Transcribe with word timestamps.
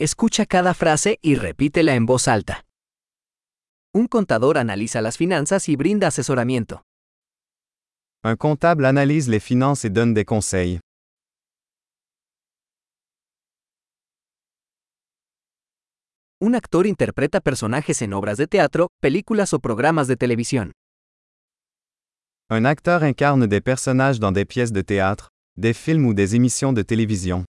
Escucha 0.00 0.46
cada 0.46 0.74
frase 0.74 1.18
y 1.22 1.34
repítela 1.34 1.96
en 1.96 2.06
voz 2.06 2.28
alta. 2.28 2.64
Un 3.92 4.06
contador 4.06 4.56
analiza 4.56 5.02
las 5.02 5.16
finanzas 5.16 5.68
y 5.68 5.74
brinda 5.74 6.06
asesoramiento. 6.06 6.84
Un 8.22 8.36
comptable 8.36 8.86
analyse 8.86 9.28
les 9.28 9.42
finances 9.42 9.84
et 9.84 9.90
donne 9.92 10.14
des 10.14 10.24
conseils. 10.24 10.78
Un 16.40 16.54
actor 16.54 16.86
interpreta 16.86 17.40
personajes 17.40 18.00
en 18.00 18.12
obras 18.12 18.36
de 18.36 18.46
teatro, 18.46 18.90
películas 19.00 19.52
o 19.52 19.58
programas 19.58 20.06
de 20.06 20.14
televisión. 20.14 20.70
Un 22.48 22.66
acteur 22.66 23.02
incarne 23.02 23.48
des 23.48 23.60
personnages 23.60 24.20
dans 24.20 24.30
des 24.30 24.44
pièces 24.44 24.70
de 24.70 24.82
théâtre, 24.82 25.30
des 25.56 25.74
films 25.74 26.06
ou 26.06 26.14
des 26.14 26.36
émissions 26.36 26.72
de 26.72 26.82
télévision. 26.82 27.44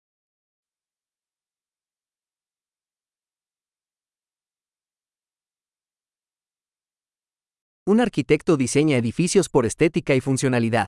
Un 7.87 7.99
arquitecto 7.99 8.57
diseña 8.57 8.97
edificios 8.97 9.47
por 9.47 9.63
estética 9.67 10.15
y 10.15 10.19
funcionalidad. 10.19 10.87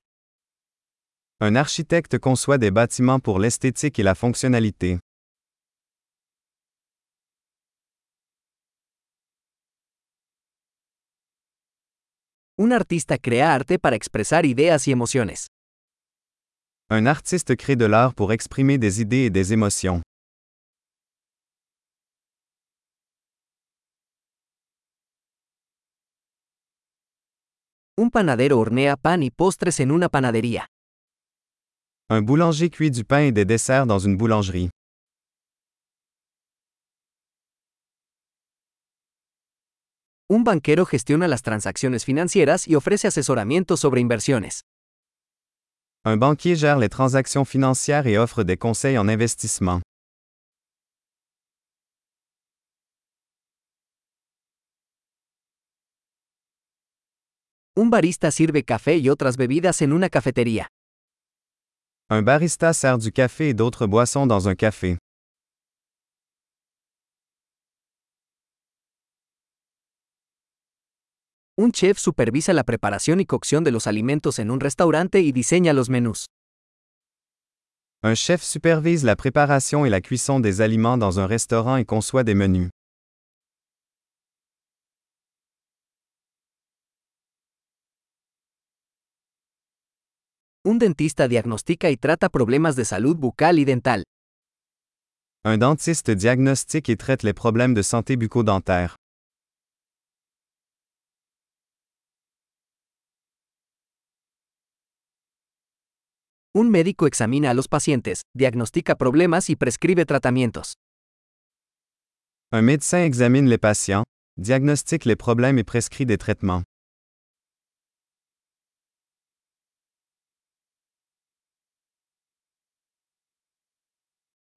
Un 1.40 1.56
architecte 1.56 2.20
conçoit 2.20 2.58
des 2.58 2.72
bâtiments 2.72 3.20
pour 3.20 3.38
l'esthétique 3.38 4.00
et 4.00 4.04
la 4.04 4.16
fonctionnalité. 4.16 4.98
Un 12.58 12.72
artista 12.72 13.20
crea 13.20 13.54
arte 13.54 13.78
para 13.78 13.96
expresar 13.96 14.48
ideas 14.48 14.88
y 14.88 14.92
emociones. 14.92 15.50
Un 16.90 17.06
artiste 17.06 17.56
crée 17.58 17.76
de 17.76 17.86
l'art 17.86 18.16
pour 18.16 18.34
exprimer 18.34 18.80
des 18.80 19.02
idées 19.02 19.26
et 19.26 19.30
des 19.30 19.54
émotions. 19.54 20.02
Un 28.00 28.12
panadero 28.12 28.60
hornea 28.60 28.96
pan 28.96 29.24
y 29.24 29.32
postres 29.32 29.80
en 29.80 29.92
una 29.92 30.08
panadería. 30.08 30.68
Un 32.12 32.22
boulanger 32.22 32.70
cuit 32.70 32.92
du 32.92 33.04
pain 33.04 33.22
et 33.22 33.32
des 33.32 33.44
desserts 33.44 33.88
dans 33.88 33.98
une 33.98 34.16
boulangerie. 34.16 34.70
Un 40.30 40.44
banquero 40.44 40.86
gestiona 40.86 41.28
las 41.28 41.42
transacciones 41.42 42.06
financieras 42.06 42.68
y 42.68 42.76
ofrece 42.76 43.08
asesoramiento 43.08 43.78
sobre 43.78 44.00
inversiones. 44.00 44.62
Un 46.06 46.18
banquier 46.20 46.56
gère 46.56 46.78
les 46.78 46.90
transactions 46.90 47.46
financières 47.46 48.06
et 48.06 48.20
offre 48.20 48.44
des 48.44 48.58
conseils 48.58 49.00
en 49.00 49.08
investissement. 49.08 49.82
Un 57.80 57.92
barista 57.92 58.32
sirve 58.32 58.64
café 58.64 58.98
y 58.98 59.08
otras 59.08 59.38
bebidas 59.38 59.84
en 59.84 59.94
una 59.94 60.10
cafetería. 60.10 60.68
Un 62.10 62.26
barista 62.26 62.74
sert 62.74 62.98
du 63.04 63.12
café 63.12 63.50
et 63.50 63.54
d'autres 63.54 63.86
boissons 63.86 64.26
dans 64.26 64.48
un 64.48 64.56
café. 64.56 64.98
Un 71.56 71.72
chef 71.72 72.00
supervisa 72.00 72.52
la 72.54 72.64
preparación 72.64 73.20
y 73.20 73.28
cocción 73.28 73.64
de 73.64 73.70
los 73.70 73.86
alimentos 73.86 74.40
en 74.40 74.50
un 74.50 74.60
restaurante 74.60 75.22
y 75.22 75.32
diseña 75.32 75.74
los 75.74 75.88
menús. 75.88 76.26
Un 78.04 78.16
chef 78.16 78.42
supervise 78.42 79.04
la 79.04 79.16
préparation 79.16 79.86
et 79.86 79.92
la 79.92 80.02
cuisson 80.02 80.40
des 80.40 80.62
aliments 80.62 80.98
dans 80.98 81.20
un 81.20 81.28
restaurant 81.28 81.78
et 81.78 81.86
conçoit 81.86 82.24
des 82.24 82.34
menus. 82.34 82.72
Un 90.68 90.80
dentista 90.80 91.30
diagnostica 91.30 91.90
y 91.92 91.96
trata 91.96 92.28
problemas 92.28 92.76
de 92.76 92.84
salud 92.84 93.16
bucal 93.16 93.58
y 93.58 93.64
dental. 93.64 94.04
Un 95.46 95.60
dentiste 95.60 96.14
diagnostique 96.14 96.90
et 96.90 96.98
traite 96.98 97.24
les 97.24 97.34
problèmes 97.34 97.74
de 97.74 97.82
santé 97.82 98.18
bucco-dentaire. 98.18 98.98
Un 106.54 106.70
médico 106.70 107.08
examina 107.08 107.52
a 107.52 107.54
los 107.54 107.70
pacientes, 107.70 108.24
diagnostica 108.36 108.98
problemas 108.98 109.50
y 109.50 109.56
prescribe 109.56 110.06
tratamientos. 110.06 110.74
Un 112.52 112.64
médecin 112.64 113.06
examine 113.06 113.48
les 113.48 113.58
patients, 113.58 114.04
diagnostique 114.36 115.06
les 115.06 115.16
problèmes 115.16 115.60
et 115.60 115.64
prescrit 115.64 116.06
des 116.06 116.18
traitements. 116.18 116.64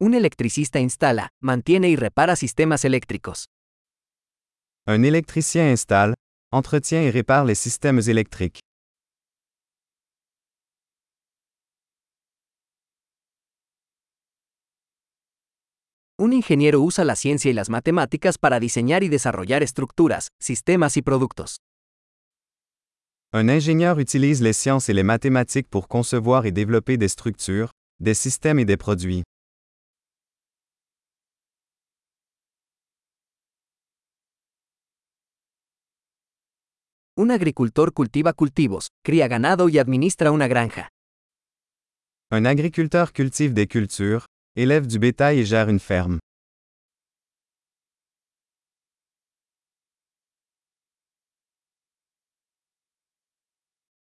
Un 0.02 0.14
electricista 0.14 0.78
instala, 0.78 1.28
mantiene 1.42 1.90
y 1.90 1.94
repara 1.94 2.34
sistemas 2.34 2.86
eléctricos. 2.86 3.50
Un 4.86 5.04
électricien 5.04 5.70
installe, 5.70 6.14
entretient 6.50 7.02
et 7.02 7.10
répare 7.10 7.44
les 7.44 7.54
systèmes 7.54 8.00
électriques. 8.08 8.60
Un 16.18 16.32
ingeniero 16.32 16.80
usa 16.82 17.04
la 17.04 17.14
ciencia 17.14 17.50
y 17.50 17.54
las 17.54 17.68
matemáticas 17.68 18.38
para 18.38 18.58
diseñar 18.58 19.02
y 19.02 19.10
desarrollar 19.10 19.62
estructuras, 19.62 20.28
sistemas 20.40 20.96
y 20.96 21.02
productos. 21.02 21.58
Un 23.34 23.50
ingénieur 23.50 23.98
utilise 23.98 24.40
les 24.40 24.54
sciences 24.54 24.88
et 24.88 24.94
les 24.94 25.02
mathématiques 25.02 25.68
pour 25.68 25.88
concevoir 25.88 26.46
et 26.46 26.52
développer 26.52 26.96
des 26.96 27.08
structures, 27.08 27.70
des 28.00 28.14
systèmes 28.14 28.58
et 28.58 28.64
des 28.64 28.78
produits. 28.78 29.24
Un 37.22 37.30
agricultor 37.30 37.92
cultiva 37.92 38.32
cultivos, 38.32 38.88
cría 39.04 39.28
ganado 39.28 39.68
y 39.68 39.78
administra 39.78 40.30
una 40.30 40.48
granja. 40.48 40.88
Un 42.32 42.46
agriculteur 42.46 43.12
cultive 43.12 43.52
des 43.52 43.66
cultures, 43.66 44.24
élève 44.56 44.86
du 44.86 44.98
bétail 44.98 45.40
et 45.40 45.44
gère 45.44 45.68
une 45.68 45.80
ferme. 45.80 46.18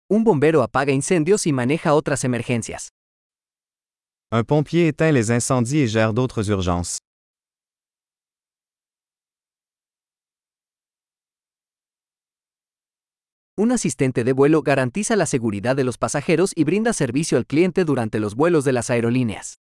Un 0.09 0.23
bombero 0.23 0.61
apaga 0.61 0.93
incendios 0.93 1.45
y 1.45 1.51
maneja 1.51 1.95
otras 1.95 2.23
emergencias. 2.23 2.87
Un 4.31 4.45
pompier 4.45 4.87
éteint 4.87 5.11
les 5.11 5.29
incendies 5.29 5.79
et 5.79 5.87
gère 5.89 6.13
d'autres 6.13 6.49
urgences. 6.49 6.99
Un 13.61 13.73
asistente 13.73 14.23
de 14.23 14.31
vuelo 14.31 14.61
garantiza 14.61 15.17
la 15.17 15.25
seguridad 15.25 15.75
de 15.75 15.83
los 15.83 15.97
pasajeros 15.97 16.53
y 16.55 16.63
brinda 16.63 16.93
servicio 16.93 17.37
al 17.37 17.45
cliente 17.45 17.83
durante 17.83 18.21
los 18.21 18.35
vuelos 18.35 18.63
de 18.63 18.71
las 18.71 18.89
aerolíneas. 18.89 19.59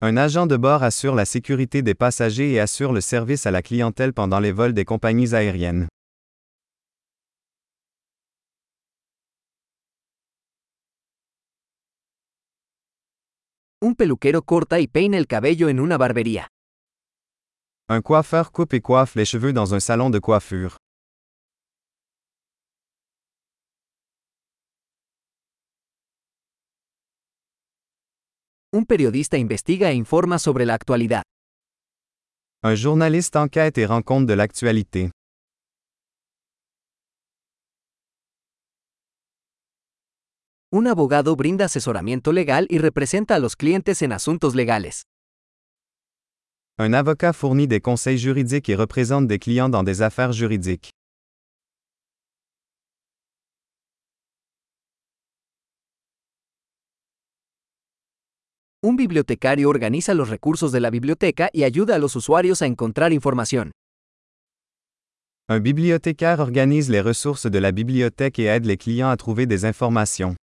Un 0.00 0.16
agent 0.16 0.48
de 0.48 0.56
bord 0.56 0.84
assure 0.84 1.16
la 1.16 1.24
sécurité 1.24 1.82
des 1.82 1.96
passagers 1.96 2.52
et 2.52 2.60
assure 2.60 2.92
le 2.92 3.00
service 3.00 3.46
à 3.46 3.50
la 3.50 3.62
clientèle 3.62 4.12
pendant 4.12 4.38
les 4.38 4.52
vols 4.52 4.74
des 4.74 4.84
compagnies 4.84 5.34
aériennes. 5.34 5.88
Un 13.82 13.94
peluquero 13.94 14.42
corta 14.42 14.78
y 14.78 14.86
peina 14.86 15.18
el 15.18 15.26
cabello 15.26 15.68
en 15.68 15.80
una 15.80 15.98
barbería. 15.98 16.46
Un 17.88 18.02
coiffeur 18.02 18.52
coupe 18.52 18.74
et 18.74 18.80
coiffe 18.80 19.16
les 19.16 19.24
cheveux 19.24 19.52
dans 19.52 19.74
un 19.74 19.80
salon 19.80 20.10
de 20.10 20.20
coiffure. 20.20 20.76
Un 28.72 28.84
periodista 28.84 29.36
investiga 29.36 29.90
e 29.90 29.94
informa 29.94 30.38
sobre 30.38 30.64
la 30.64 30.74
actualidad. 30.74 31.22
Un 32.62 32.76
journaliste 32.76 33.34
enquête 33.34 33.78
et 33.78 33.86
rend 33.86 34.04
compte 34.04 34.26
de 34.26 34.34
l'actualité. 34.34 35.10
Un 40.70 40.86
abogado 40.86 41.34
brinda 41.34 41.64
asesoramiento 41.64 42.30
legal 42.32 42.68
y 42.70 42.78
representa 42.78 43.34
a 43.34 43.40
los 43.40 43.56
clientes 43.56 44.02
en 44.02 44.12
asuntos 44.12 44.54
legales. 44.54 45.02
Un 46.78 46.94
avocat 46.94 47.32
fournit 47.32 47.66
des 47.66 47.80
conseils 47.80 48.18
juridiques 48.18 48.68
et 48.68 48.76
représente 48.76 49.26
des 49.26 49.40
clients 49.40 49.68
dans 49.68 49.82
des 49.82 50.00
affaires 50.00 50.32
juridiques. 50.32 50.90
Un 58.82 58.96
bibliotecario 58.96 59.68
organiza 59.68 60.14
los 60.14 60.30
recursos 60.30 60.72
de 60.72 60.80
la 60.80 60.88
biblioteca 60.88 61.50
y 61.52 61.64
ayuda 61.64 61.96
a 61.96 61.98
los 61.98 62.16
usuarios 62.16 62.62
a 62.62 62.66
encontrar 62.66 63.12
información. 63.12 63.72
Un 65.50 65.62
bibliothécaire 65.62 66.40
organise 66.40 66.88
les 66.88 67.02
ressources 67.02 67.50
de 67.50 67.60
la 67.60 67.72
bibliothèque 67.72 68.38
et 68.38 68.46
aide 68.46 68.64
les 68.64 68.78
clients 68.78 69.10
à 69.10 69.18
trouver 69.18 69.46
des 69.46 69.66
informations. 69.66 70.34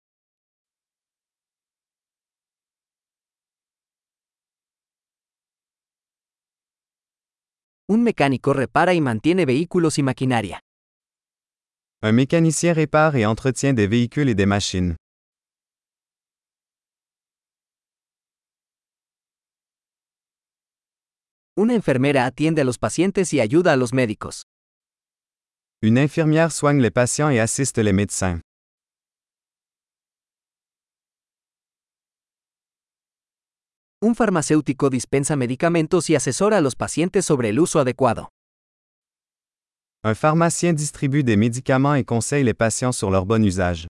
Un 7.88 8.02
mecánico 8.04 8.52
repara 8.52 8.94
y 8.94 9.00
mantiene 9.00 9.46
vehículos 9.46 9.98
y 9.98 10.04
maquinaria. 10.04 10.60
Un 12.02 12.12
mécanicien 12.12 12.72
répare 12.72 13.16
et 13.16 13.26
entretient 13.26 13.74
des 13.74 13.88
véhicules 13.88 14.28
et 14.28 14.36
des 14.36 14.46
machines. 14.46 14.94
Una 21.58 21.74
enfermera 21.74 22.24
atiende 22.24 22.62
a 22.62 22.64
los 22.64 22.78
pacientes 22.78 23.32
y 23.32 23.40
ayuda 23.40 23.72
a 23.72 23.76
los 23.76 23.92
médicos. 23.92 24.44
Une 25.82 25.98
infirmière 25.98 26.52
soigne 26.52 26.80
les 26.80 26.92
patients 26.92 27.30
et 27.30 27.40
assiste 27.40 27.78
les 27.78 27.92
médecins. 27.92 28.40
Un 34.00 34.14
farmacéutico 34.14 34.88
dispensa 34.88 35.34
medicamentos 35.34 36.08
y 36.10 36.14
asesora 36.14 36.58
a 36.58 36.60
los 36.60 36.76
pacientes 36.76 37.24
sobre 37.24 37.48
el 37.48 37.58
uso 37.58 37.80
adecuado. 37.80 38.28
Un 40.04 40.14
pharmacien 40.14 40.76
distribue 40.76 41.24
des 41.24 41.36
médicaments 41.36 41.96
et 41.96 42.04
conseille 42.04 42.44
les 42.44 42.54
patients 42.54 42.92
sur 42.92 43.10
leur 43.10 43.26
bon 43.26 43.44
usage. 43.44 43.88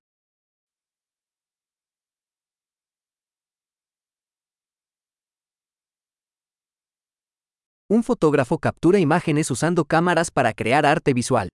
Un 7.91 8.03
fotógrafo 8.03 8.59
captura 8.59 8.99
imágenes 8.99 9.51
usando 9.51 9.87
cámaras 9.87 10.31
para 10.31 10.53
crear 10.53 10.85
arte 10.85 11.15
visual. 11.15 11.49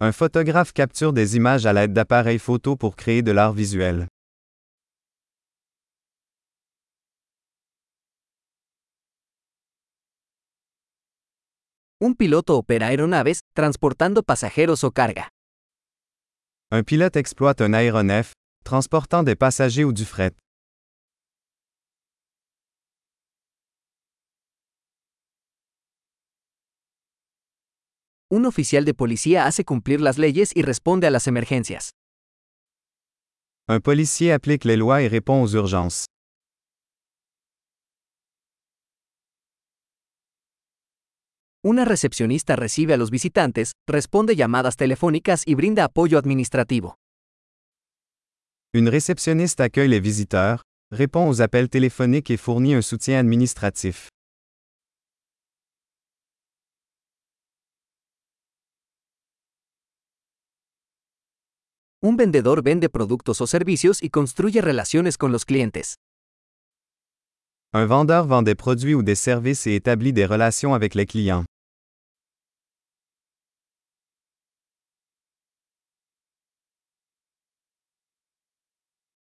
Un 0.00 0.14
photographe 0.14 0.72
capture 0.72 1.12
des 1.12 1.36
images 1.36 1.66
à 1.66 1.74
l'aide 1.74 1.92
d'appareils 1.92 2.38
photo 2.38 2.76
pour 2.76 2.96
créer 2.96 3.22
de 3.22 3.30
l'art 3.32 3.52
visuel. 3.52 4.06
Un 12.00 12.14
piloto 12.14 12.56
opera 12.56 12.86
aeronaves, 12.86 13.40
transportando 13.54 14.22
pasajeros 14.22 14.82
o 14.82 14.92
carga. 14.92 15.28
Un 16.72 16.84
pilote 16.84 17.18
exploite 17.18 17.60
un 17.60 17.74
aéronef, 17.74 18.32
transportant 18.64 19.22
des 19.22 19.36
passagers 19.36 19.84
ou 19.84 19.92
du 19.92 20.06
fret. 20.06 20.34
Un 28.28 28.44
oficial 28.44 28.84
de 28.84 28.92
policía 28.92 29.46
hace 29.46 29.64
cumplir 29.64 30.00
las 30.00 30.18
leyes 30.18 30.50
y 30.52 30.62
responde 30.62 31.06
a 31.06 31.10
las 31.10 31.28
emergencias. 31.28 31.92
Un 33.68 33.80
policier 33.80 34.32
applique 34.32 34.64
les 34.64 34.76
lois 34.76 35.02
et 35.02 35.08
répond 35.08 35.42
aux 35.42 35.54
urgences. 35.54 36.06
Una 41.62 41.84
recepcionista 41.84 42.56
recibe 42.56 42.94
a 42.94 42.96
los 42.96 43.10
visitantes, 43.10 43.72
responde 43.88 44.34
llamadas 44.34 44.76
telefónicas 44.76 45.42
y 45.46 45.54
brinda 45.54 45.84
apoyo 45.84 46.18
administrativo. 46.18 46.96
Une 48.72 48.88
réceptionniste 48.88 49.60
accueille 49.60 49.88
les 49.88 50.00
visiteurs, 50.00 50.62
répond 50.90 51.28
aux 51.28 51.40
appels 51.42 51.68
téléphoniques 51.68 52.30
et 52.30 52.36
fournit 52.36 52.74
un 52.74 52.82
soutien 52.82 53.20
administratif. 53.20 54.08
Un 62.08 62.16
vendedor 62.16 62.62
vende 62.62 62.88
productos 62.88 63.40
o 63.40 63.48
servicios 63.48 64.00
y 64.00 64.10
construye 64.10 64.60
relaciones 64.60 65.18
con 65.18 65.32
los 65.32 65.44
clientes. 65.44 65.96
Un 67.74 67.88
vendeur 67.88 68.28
vend 68.28 68.44
des 68.44 68.54
produits 68.54 68.94
ou 68.94 69.02
des 69.02 69.16
services 69.16 69.66
et 69.66 69.74
établit 69.74 70.12
des 70.12 70.24
relations 70.24 70.72
avec 70.72 70.94
les 70.94 71.04
clients. 71.04 71.44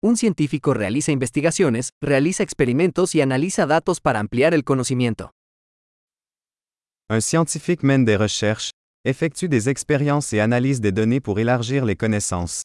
Un 0.03 0.17
científico 0.17 0.73
realiza 0.73 1.13
investigaciones, 1.13 1.91
realiza 2.01 2.43
experimentos 2.43 3.15
y 3.15 3.21
analiza 3.21 3.67
datos 3.67 4.01
para 4.01 4.19
ampliar 4.19 4.55
el 4.55 4.65
conocimiento. 4.65 5.31
Un 7.11 7.21
scientifique 7.21 7.83
mène 7.83 8.07
des 8.07 8.17
recherches, 8.17 8.71
effectue 9.05 9.49
des 9.49 9.69
expériences 9.69 10.33
et 10.33 10.41
analyse 10.41 10.81
des 10.81 10.93
données 10.93 11.21
pour 11.21 11.41
élargir 11.41 11.85
les 11.85 11.97
connaissances. 11.97 12.63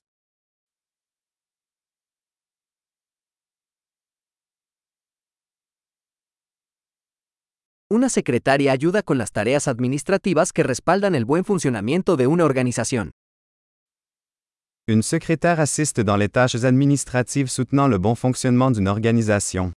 Una 7.90 8.10
secretaria 8.10 8.74
ayuda 8.74 9.02
con 9.02 9.18
las 9.18 9.32
tareas 9.32 9.68
administrativas 9.70 10.52
que 10.52 10.62
respaldan 10.62 11.16
el 11.16 11.24
buen 11.24 11.46
funcionamiento 11.46 12.18
de 12.18 12.28
una 12.28 12.44
organización. 12.44 13.12
Une 14.90 15.04
secrétaire 15.04 15.60
assiste 15.60 16.02
dans 16.02 16.18
les 16.18 16.30
tâches 16.30 16.64
administratives 16.64 17.50
soutenant 17.50 17.88
le 17.88 17.98
bon 17.98 18.16
fonctionnement 18.16 18.72
d'une 18.72 18.88
organisation. 18.90 19.74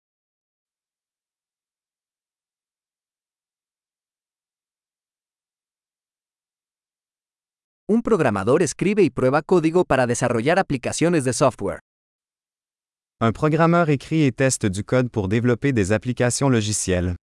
Un 7.92 8.04
programador 8.04 8.62
escribe 8.62 9.02
y 9.02 9.10
prueba 9.10 9.42
código 9.42 9.84
para 9.84 10.06
desarrollar 10.06 10.60
aplicaciones 10.60 11.24
de 11.24 11.34
software. 11.34 11.80
Un 13.20 13.32
programmeur 13.34 13.90
écrit 13.90 14.26
et 14.26 14.32
teste 14.32 14.68
du 14.68 14.84
code 14.84 15.10
pour 15.10 15.28
développer 15.28 15.74
des 15.74 15.92
applications 15.92 16.52
logicielles. 16.52 17.16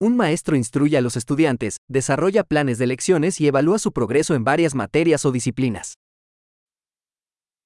Un 0.00 0.16
maestro 0.16 0.56
instruye 0.56 0.96
a 0.96 1.02
los 1.02 1.16
estudiantes, 1.16 1.76
desarrolla 1.86 2.44
planes 2.44 2.78
de 2.78 2.86
lecciones 2.86 3.42
y 3.42 3.46
evalúa 3.46 3.78
su 3.78 3.92
progreso 3.92 4.34
en 4.34 4.44
varias 4.44 4.74
materias 4.74 5.26
o 5.26 5.32
disciplinas. 5.32 5.96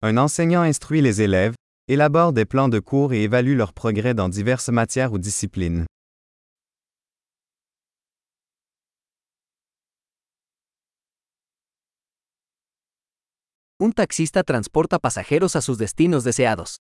Un 0.03 0.19
enseignant 0.19 0.65
instruit 0.67 1.03
les 1.03 1.21
élèves, 1.21 1.55
élabore 1.87 2.33
des 2.33 2.47
plans 2.47 2.71
de 2.71 2.79
cours 2.79 3.13
et 3.13 3.25
évalue 3.25 3.57
leur 3.57 3.75
progrès 3.75 4.15
dans 4.15 4.31
diverses 4.31 4.71
matières 4.71 5.13
ou 5.13 5.19
disciplines. 5.19 5.85
Un 13.81 13.91
taxista 13.91 14.43
transporta 14.43 14.99
pasajeros 14.99 15.57
a 15.57 15.61
sus 15.61 15.77
destinos 15.77 16.25
deseados. 16.25 16.79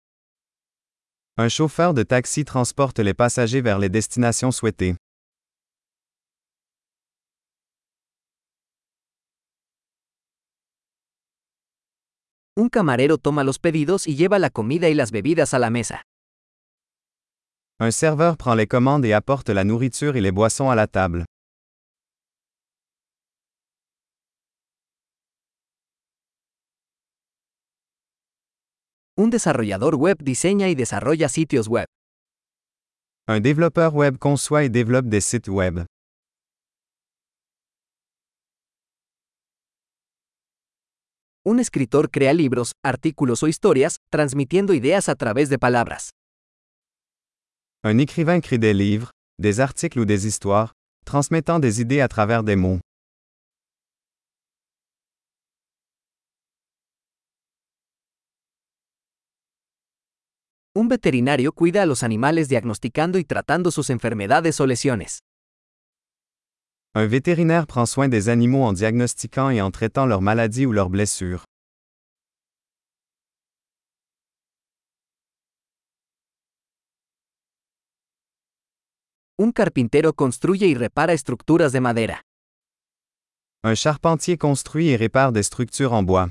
Un 1.36 1.48
chauffeur 1.48 1.94
de 1.94 2.04
taxi 2.04 2.44
transporte 2.44 3.00
les 3.00 3.14
passagers 3.14 3.62
vers 3.62 3.80
les 3.80 3.88
destinations 3.88 4.52
souhaitées. 4.52 4.94
Un 12.54 12.68
camarero 12.68 13.16
toma 13.16 13.44
los 13.44 13.58
pedidos 13.58 14.06
y 14.06 14.14
lleva 14.14 14.38
la 14.38 14.50
comida 14.50 14.90
y 14.90 14.94
las 14.94 15.10
bebidas 15.10 15.54
a 15.54 15.58
la 15.58 15.70
mesa. 15.70 16.02
Un 17.80 17.92
serveur 17.92 18.36
prend 18.36 18.54
les 18.54 18.66
commandes 18.68 19.06
et 19.06 19.14
apporte 19.14 19.48
la 19.48 19.64
nourriture 19.64 20.16
et 20.16 20.20
les 20.20 20.32
boissons 20.32 20.68
à 20.70 20.74
la 20.74 20.86
table. 20.86 21.24
Un 29.16 29.30
desarrollador 29.30 29.94
web 29.94 30.22
diseña 30.22 30.68
y 30.68 30.74
desarrolla 30.74 31.28
sitios 31.30 31.68
web. 31.68 31.86
Un 33.28 33.40
développeur 33.40 33.94
web 33.94 34.18
conçoit 34.18 34.64
et 34.64 34.68
développe 34.68 35.06
des 35.06 35.22
sites 35.22 35.48
web. 35.48 35.84
Un 41.44 41.58
escritor 41.58 42.08
crea 42.12 42.32
libros, 42.32 42.70
artículos 42.84 43.42
o 43.42 43.48
historias, 43.48 43.96
transmitiendo 44.12 44.74
ideas 44.74 45.08
a 45.08 45.16
través 45.16 45.48
de 45.48 45.58
palabras. 45.58 46.10
Un 47.82 47.98
écrivain 47.98 48.40
crée 48.40 48.58
des 48.58 48.72
livres, 48.72 49.10
des 49.40 49.58
articles 49.58 49.98
ou 49.98 50.04
des 50.04 50.24
histoires, 50.24 50.72
transmettant 51.04 51.58
des 51.58 51.80
idées 51.80 52.00
à 52.00 52.06
travers 52.06 52.44
des 52.44 52.54
mots. 52.54 52.78
Un 60.76 60.88
veterinario 60.88 61.52
cuida 61.52 61.82
a 61.82 61.86
los 61.86 62.04
animales 62.04 62.48
diagnosticando 62.48 63.18
y 63.18 63.24
tratando 63.24 63.72
sus 63.72 63.90
enfermedades 63.90 64.60
o 64.60 64.66
lesiones. 64.66 65.22
Un 66.94 67.06
vétérinaire 67.06 67.66
prend 67.66 67.86
soin 67.86 68.08
des 68.08 68.28
animaux 68.28 68.64
en 68.64 68.74
diagnostiquant 68.74 69.48
et 69.48 69.62
en 69.62 69.70
traitant 69.70 70.04
leurs 70.04 70.20
maladies 70.20 70.66
ou 70.66 70.72
leurs 70.72 70.90
blessures. 70.90 71.44
Un 79.38 79.52
carpintero 79.52 80.12
construye 80.12 80.68
y 80.68 80.74
repara 80.74 81.14
estructuras 81.14 81.72
de 81.72 81.80
madera. 81.80 82.20
Un 83.64 83.74
charpentier 83.74 84.36
construit 84.36 84.90
et 84.90 84.96
répare 84.96 85.32
des 85.32 85.42
structures 85.42 85.94
en 85.94 86.02
bois. 86.02 86.28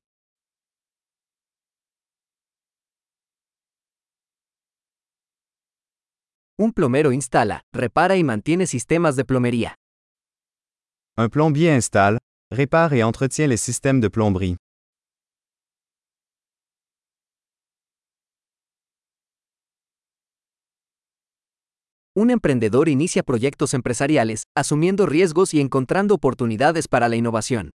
Un 6.59 6.71
plomero 6.71 7.09
instala, 7.09 7.61
repara 7.73 8.15
y 8.15 8.23
mantiene 8.23 8.67
sistemas 8.67 9.15
de 9.15 9.23
plomería. 9.25 9.80
Un 11.23 11.29
plombier 11.29 11.69
installe, 11.69 12.17
répare 12.49 12.93
et 12.93 13.03
entretient 13.03 13.45
les 13.45 13.55
systèmes 13.55 13.99
de 13.99 14.07
plomberie. 14.07 14.55
Un 22.15 22.29
emprendedor 22.31 22.87
inicia 22.89 23.21
proyectos 23.21 23.75
empresariales, 23.75 24.45
asumiendo 24.55 25.05
riesgos 25.05 25.53
y 25.53 25.61
encontrando 25.61 26.15
oportunidades 26.15 26.87
para 26.87 27.07
la 27.07 27.17
innovación. 27.17 27.69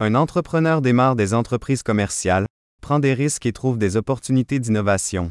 Un 0.00 0.16
entrepreneur 0.16 0.82
démarre 0.82 1.14
des 1.14 1.34
entreprises 1.34 1.84
commerciales, 1.84 2.46
prend 2.82 2.98
des 2.98 3.14
risques 3.14 3.46
et 3.46 3.52
trouve 3.52 3.78
des 3.78 3.96
opportunités 3.96 4.58
d'innovation. 4.58 5.30